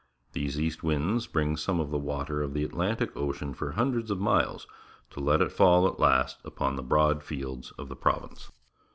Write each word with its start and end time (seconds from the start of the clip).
These 0.33 0.59
east 0.59 0.81
winds 0.83 1.27
bring 1.27 1.55
some 1.55 1.79
of 1.79 1.91
the 1.91 1.99
water 1.99 2.41
of 2.41 2.55
the 2.55 2.63
Atlantic 2.63 3.15
Ocean 3.15 3.53
for 3.53 3.73
hundreds 3.73 4.09
of 4.09 4.19
miles, 4.19 4.65
to 5.11 5.19
let 5.19 5.41
it 5.43 5.51
fall 5.51 5.85
at 5.87 5.99
last 5.99 6.39
upon 6.43 6.75
the 6.75 6.81
broad 6.81 7.21
fields 7.23 7.69
of 7.77 7.87
the 7.87 7.95
province. 7.95 8.49